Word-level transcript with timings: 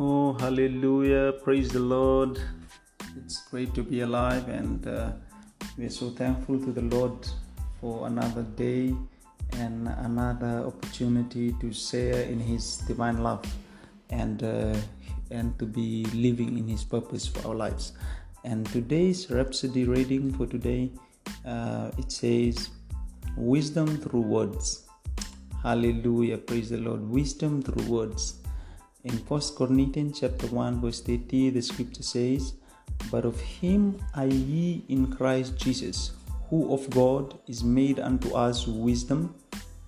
hallelujah. 0.00 1.32
Praise 1.44 1.68
the 1.68 1.78
Lord. 1.78 2.40
It's 3.18 3.42
great 3.50 3.74
to 3.74 3.82
be 3.82 4.00
alive, 4.00 4.48
and 4.48 4.86
uh, 4.86 5.12
we're 5.76 5.90
so 5.90 6.08
thankful 6.08 6.58
to 6.58 6.72
the 6.72 6.80
Lord 6.80 7.28
for 7.82 8.06
another 8.06 8.42
day 8.42 8.94
and 9.58 9.88
another 9.88 10.64
opportunity 10.64 11.52
to 11.60 11.70
share 11.70 12.22
in 12.22 12.40
His 12.40 12.78
divine 12.88 13.22
love 13.22 13.44
and, 14.08 14.42
uh, 14.42 14.74
and 15.30 15.58
to 15.58 15.66
be 15.66 16.06
living 16.14 16.56
in 16.56 16.66
His 16.66 16.82
purpose 16.82 17.26
for 17.26 17.48
our 17.48 17.54
lives. 17.54 17.92
And 18.44 18.64
today's 18.72 19.30
Rhapsody 19.30 19.84
reading 19.84 20.32
for 20.32 20.46
today 20.46 20.92
uh, 21.44 21.90
it 21.98 22.10
says, 22.10 22.70
Wisdom 23.36 23.98
through 23.98 24.22
words. 24.22 24.86
Hallelujah. 25.62 26.38
Praise 26.38 26.70
the 26.70 26.78
Lord. 26.78 27.06
Wisdom 27.06 27.60
through 27.60 27.84
words. 27.84 28.39
In 29.02 29.14
1 29.14 29.40
Corinthians 29.56 30.20
chapter 30.20 30.46
1 30.48 30.82
verse 30.82 31.00
30 31.00 31.50
the 31.50 31.62
scripture 31.62 32.02
says, 32.02 32.52
But 33.10 33.24
of 33.24 33.40
him 33.40 33.98
are 34.14 34.26
ye 34.26 34.84
in 34.88 35.10
Christ 35.10 35.56
Jesus, 35.56 36.12
who 36.50 36.74
of 36.74 36.90
God 36.90 37.38
is 37.46 37.64
made 37.64 37.98
unto 37.98 38.34
us 38.34 38.66
wisdom 38.66 39.34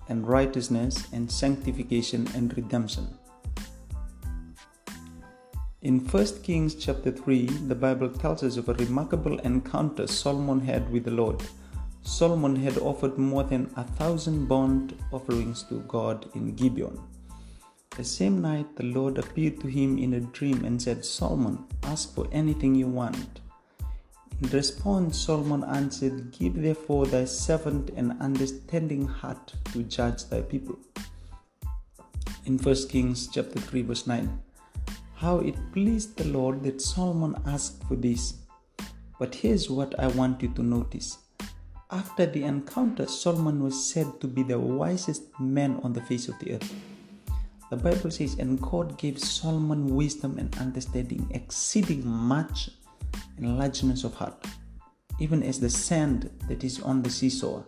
and 0.09 0.27
righteousness 0.27 1.07
and 1.13 1.31
sanctification 1.31 2.27
and 2.33 2.57
redemption. 2.57 3.07
In 5.83 5.99
1 5.99 6.25
Kings 6.41 6.73
chapter 6.73 7.11
3, 7.11 7.45
the 7.67 7.75
Bible 7.75 8.09
tells 8.09 8.41
us 8.41 8.57
of 8.57 8.69
a 8.69 8.73
remarkable 8.73 9.37
encounter 9.41 10.07
Solomon 10.07 10.59
had 10.59 10.91
with 10.91 11.03
the 11.03 11.11
Lord. 11.11 11.43
Solomon 12.01 12.55
had 12.55 12.79
offered 12.79 13.19
more 13.19 13.43
than 13.43 13.69
a 13.77 13.83
thousand 13.83 14.47
burnt 14.47 14.93
offerings 15.11 15.61
to 15.63 15.81
God 15.81 16.25
in 16.33 16.55
Gibeon. 16.55 16.99
The 17.95 18.03
same 18.03 18.41
night, 18.41 18.75
the 18.75 18.85
Lord 18.85 19.19
appeared 19.19 19.61
to 19.61 19.67
him 19.67 19.99
in 19.99 20.15
a 20.15 20.19
dream 20.19 20.65
and 20.65 20.81
said, 20.81 21.05
Solomon, 21.05 21.63
ask 21.83 22.15
for 22.15 22.27
anything 22.31 22.73
you 22.73 22.87
want. 22.87 23.39
In 24.41 24.49
response, 24.49 25.19
Solomon 25.19 25.63
answered, 25.63 26.31
Give 26.31 26.55
therefore 26.55 27.05
thy 27.05 27.25
servant 27.25 27.91
an 27.91 28.17
understanding 28.19 29.07
heart 29.07 29.53
to 29.73 29.83
judge 29.83 30.25
thy 30.25 30.41
people. 30.41 30.79
In 32.45 32.57
1 32.57 32.75
Kings 32.89 33.27
chapter 33.27 33.59
3, 33.59 33.83
verse 33.83 34.07
9, 34.07 34.41
how 35.15 35.37
it 35.37 35.55
pleased 35.71 36.17
the 36.17 36.25
Lord 36.25 36.63
that 36.63 36.81
Solomon 36.81 37.35
asked 37.45 37.83
for 37.83 37.95
this. 37.95 38.33
But 39.19 39.35
here's 39.35 39.69
what 39.69 39.97
I 39.99 40.07
want 40.07 40.41
you 40.41 40.49
to 40.55 40.63
notice. 40.63 41.19
After 41.91 42.25
the 42.25 42.43
encounter, 42.43 43.05
Solomon 43.05 43.63
was 43.63 43.85
said 43.85 44.19
to 44.19 44.27
be 44.27 44.41
the 44.41 44.59
wisest 44.59 45.39
man 45.39 45.79
on 45.83 45.93
the 45.93 46.01
face 46.01 46.27
of 46.27 46.39
the 46.39 46.55
earth. 46.55 46.73
The 47.73 47.89
Bible 47.89 48.11
says, 48.11 48.37
And 48.37 48.61
God 48.61 48.99
gave 48.99 49.17
Solomon 49.17 49.95
wisdom 49.95 50.37
and 50.37 50.55
understanding, 50.59 51.25
exceeding 51.31 52.05
much 52.05 52.69
in 53.39 53.57
largeness 53.57 54.03
of 54.03 54.13
heart, 54.13 54.45
even 55.19 55.41
as 55.41 55.59
the 55.59 55.71
sand 55.71 56.29
that 56.47 56.63
is 56.63 56.79
on 56.83 57.01
the 57.01 57.09
seashore. 57.09 57.65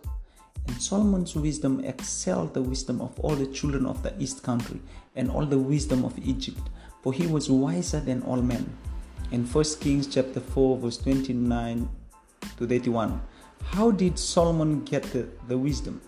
And 0.68 0.80
Solomon's 0.80 1.34
wisdom 1.34 1.84
excelled 1.84 2.54
the 2.54 2.62
wisdom 2.62 3.00
of 3.00 3.18
all 3.18 3.34
the 3.34 3.48
children 3.48 3.84
of 3.84 4.00
the 4.04 4.14
east 4.22 4.44
country 4.44 4.80
and 5.16 5.28
all 5.28 5.44
the 5.44 5.58
wisdom 5.58 6.04
of 6.04 6.16
Egypt, 6.20 6.62
for 7.02 7.12
he 7.12 7.26
was 7.26 7.50
wiser 7.50 7.98
than 7.98 8.22
all 8.22 8.40
men. 8.40 8.78
In 9.32 9.44
1 9.44 9.64
Kings 9.80 10.06
chapter 10.06 10.38
4, 10.38 10.78
verse 10.78 10.98
29 10.98 11.88
to 12.58 12.64
31, 12.64 13.20
how 13.72 13.90
did 13.90 14.20
Solomon 14.20 14.84
get 14.84 15.02
the, 15.02 15.28
the 15.48 15.58
wisdom? 15.58 16.00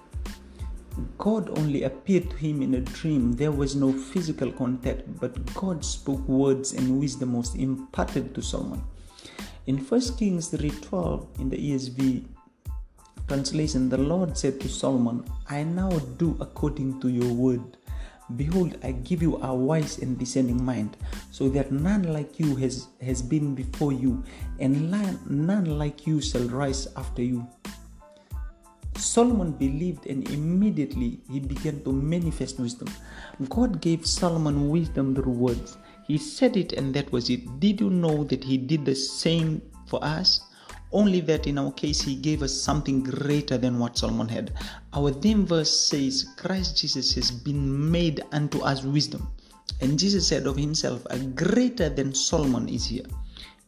God 1.19 1.59
only 1.59 1.85
appeared 1.85 2.31
to 2.31 2.37
him 2.37 2.63
in 2.63 2.75
a 2.75 2.81
dream. 2.81 3.33
There 3.33 3.53
was 3.53 3.75
no 3.77 3.93
physical 3.93 4.51
contact, 4.53 5.03
but 5.21 5.55
God 5.55 5.85
spoke 5.85 6.27
words 6.29 6.73
and 6.73 7.01
wisdom 7.01 7.35
was 7.35 7.55
imparted 7.55 8.35
to 8.35 8.43
Solomon. 8.43 8.83
In 9.67 9.79
1 9.79 10.17
Kings 10.17 10.49
3:12 10.49 11.27
in 11.39 11.51
the 11.51 11.57
ESV 11.57 12.25
translation, 13.27 13.89
the 13.89 13.99
Lord 13.99 14.37
said 14.37 14.61
to 14.61 14.69
Solomon, 14.69 15.25
I 15.49 15.63
now 15.65 15.91
do 16.17 16.37
according 16.41 17.01
to 17.01 17.09
your 17.09 17.33
word. 17.33 17.77
Behold, 18.37 18.77
I 18.83 18.93
give 18.93 19.23
you 19.23 19.37
a 19.41 19.55
wise 19.55 19.99
and 19.99 20.19
discerning 20.19 20.63
mind, 20.63 20.97
so 21.31 21.49
that 21.49 21.73
none 21.73 22.13
like 22.13 22.39
you 22.39 22.57
has, 22.57 22.89
has 23.01 23.23
been 23.23 23.55
before 23.55 23.93
you, 23.93 24.23
and 24.61 24.91
none 24.91 25.79
like 25.79 26.07
you 26.07 26.21
shall 26.21 26.47
rise 26.49 26.89
after 26.97 27.23
you. 27.23 27.47
Solomon 28.99 29.53
believed 29.53 30.07
and 30.07 30.29
immediately 30.31 31.21
he 31.31 31.41
began 31.41 31.83
to 31.85 31.93
manifest 31.93 32.59
wisdom. 32.59 32.89
God 33.49 33.81
gave 33.81 34.07
Solomon 34.07 34.69
wisdom 34.71 35.15
through 35.15 35.33
words. 35.33 35.79
He 36.07 36.19
said 36.19 36.57
it 36.57 36.73
and 36.73 36.93
that 36.95 37.11
was 37.13 37.31
it. 37.31 37.61
Did 37.61 37.81
you 37.81 37.91
know 37.91 38.25
that 38.25 38.43
he 38.43 38.57
did 38.57 38.85
the 38.85 38.95
same 38.95 39.63
for 39.87 40.03
us? 40.05 40.41
Only 40.91 41.21
that 41.21 41.47
in 41.47 41.59
our 41.59 41.73
case 41.73 42.01
he 42.01 42.17
gave 42.17 42.43
us 42.43 42.53
something 42.53 43.03
greater 43.03 43.59
than 43.59 43.79
what 43.79 43.99
Solomon 43.99 44.29
had. 44.29 44.53
Our 44.93 45.13
theme 45.13 45.47
verse 45.47 45.71
says, 45.71 46.27
Christ 46.37 46.79
Jesus 46.79 47.15
has 47.15 47.31
been 47.31 47.91
made 47.91 48.23
unto 48.33 48.61
us 48.61 48.83
wisdom. 48.83 49.29
And 49.81 49.99
Jesus 49.99 50.27
said 50.27 50.47
of 50.47 50.57
himself, 50.57 51.07
A 51.11 51.19
greater 51.19 51.89
than 51.89 52.15
Solomon 52.15 52.69
is 52.69 52.87
here 52.87 53.07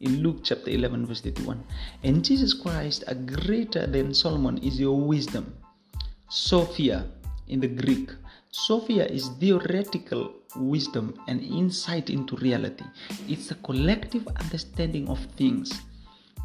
in 0.00 0.22
Luke 0.22 0.40
chapter 0.42 0.70
11, 0.70 1.06
verse 1.06 1.20
31. 1.20 1.62
And 2.04 2.24
Jesus 2.24 2.54
Christ, 2.54 3.04
a 3.06 3.14
greater 3.14 3.86
than 3.86 4.14
Solomon, 4.14 4.58
is 4.58 4.80
your 4.80 4.98
wisdom. 4.98 5.54
Sophia 6.28 7.06
in 7.48 7.60
the 7.60 7.68
Greek. 7.68 8.10
Sophia 8.50 9.06
is 9.06 9.28
theoretical 9.38 10.32
wisdom 10.56 11.14
and 11.28 11.40
insight 11.42 12.10
into 12.10 12.36
reality. 12.36 12.84
It's 13.28 13.50
a 13.50 13.56
collective 13.56 14.26
understanding 14.40 15.08
of 15.08 15.18
things. 15.36 15.82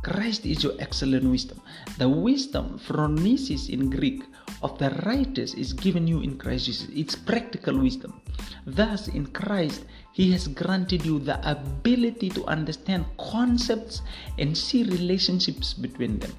Christ 0.05 0.45
is 0.45 0.61
your 0.61 0.77
excellent 0.77 1.25
wisdom. 1.25 1.57
The 1.97 2.07
wisdom, 2.07 2.77
phronesis 2.77 3.73
in 3.73 3.89
Greek, 3.89 4.21
of 4.61 4.77
the 4.77 4.93
righteous 5.01 5.55
is 5.55 5.73
given 5.73 6.05
you 6.05 6.21
in 6.21 6.37
Christ 6.37 6.69
Jesus. 6.69 6.87
It's 6.93 7.15
practical 7.15 7.73
wisdom. 7.81 8.21
Thus, 8.69 9.07
in 9.07 9.25
Christ, 9.33 9.89
He 10.13 10.31
has 10.31 10.47
granted 10.47 11.03
you 11.03 11.17
the 11.17 11.41
ability 11.41 12.29
to 12.37 12.45
understand 12.45 13.09
concepts 13.17 14.05
and 14.37 14.55
see 14.55 14.83
relationships 14.83 15.73
between 15.73 16.19
them. 16.19 16.37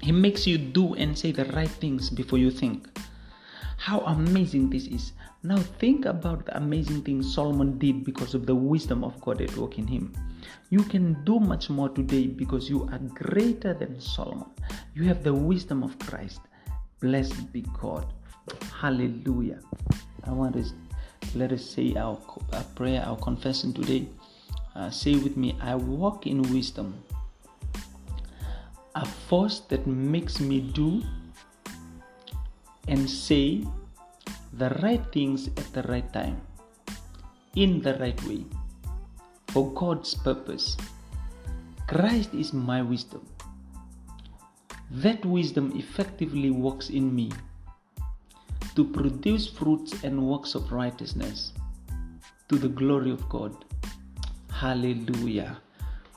He 0.00 0.10
makes 0.10 0.46
you 0.46 0.56
do 0.56 0.94
and 0.94 1.12
say 1.12 1.30
the 1.30 1.44
right 1.52 1.68
things 1.68 2.08
before 2.08 2.38
you 2.38 2.50
think. 2.50 2.88
How 3.76 4.00
amazing 4.08 4.70
this 4.70 4.86
is. 4.86 5.12
Now, 5.42 5.58
think 5.76 6.06
about 6.06 6.46
the 6.46 6.56
amazing 6.56 7.02
things 7.02 7.34
Solomon 7.34 7.76
did 7.76 8.02
because 8.02 8.32
of 8.32 8.46
the 8.46 8.56
wisdom 8.56 9.04
of 9.04 9.20
God 9.20 9.42
at 9.42 9.54
work 9.58 9.76
in 9.76 9.86
him. 9.86 10.16
You 10.70 10.82
can 10.82 11.24
do 11.24 11.40
much 11.40 11.70
more 11.70 11.88
today 11.88 12.26
because 12.26 12.68
you 12.68 12.88
are 12.92 12.98
greater 12.98 13.74
than 13.74 14.00
Solomon. 14.00 14.50
You 14.94 15.04
have 15.04 15.22
the 15.22 15.32
wisdom 15.32 15.82
of 15.82 15.98
Christ. 15.98 16.40
Blessed 17.00 17.52
be 17.52 17.62
God. 17.80 18.06
Hallelujah. 18.80 19.60
I 20.24 20.32
want 20.32 20.54
to 20.56 20.64
let 21.34 21.52
us 21.52 21.64
say 21.64 21.94
our, 21.96 22.18
our 22.52 22.64
prayer, 22.74 23.02
our 23.06 23.16
confession 23.16 23.72
today. 23.72 24.08
Uh, 24.74 24.90
say 24.90 25.16
with 25.16 25.36
me, 25.36 25.56
I 25.60 25.74
walk 25.74 26.26
in 26.26 26.42
wisdom. 26.54 27.02
A 28.94 29.04
force 29.04 29.60
that 29.68 29.86
makes 29.86 30.40
me 30.40 30.60
do 30.60 31.02
and 32.88 33.08
say 33.08 33.64
the 34.54 34.70
right 34.82 35.04
things 35.12 35.48
at 35.48 35.72
the 35.72 35.82
right 35.84 36.10
time, 36.12 36.40
in 37.54 37.80
the 37.82 37.94
right 37.94 38.20
way, 38.24 38.44
for 39.48 39.72
God's 39.72 40.14
purpose. 40.14 40.76
Christ 41.86 42.34
is 42.34 42.52
my 42.52 42.82
wisdom. 42.82 43.26
That 44.90 45.24
wisdom 45.24 45.72
effectively 45.76 46.50
works 46.50 46.90
in 46.90 47.14
me 47.14 47.30
to 48.74 48.84
produce 48.84 49.46
fruits 49.48 50.04
and 50.04 50.22
works 50.22 50.54
of 50.54 50.70
righteousness 50.72 51.52
to 52.48 52.56
the 52.56 52.68
glory 52.68 53.10
of 53.10 53.28
God. 53.28 53.64
Hallelujah. 54.52 55.58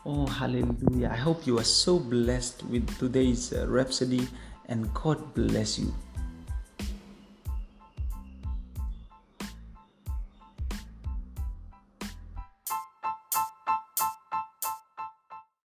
Oh, 0.05 0.25
hallelujah. 0.25 1.09
I 1.11 1.17
hope 1.17 1.45
you 1.45 1.59
are 1.59 1.63
so 1.63 2.00
blessed 2.00 2.63
with 2.63 2.97
today's 2.97 3.53
uh, 3.53 3.67
rhapsody 3.67 4.27
and 4.67 4.94
God 4.94 5.33
bless 5.33 5.77
you. 5.77 5.94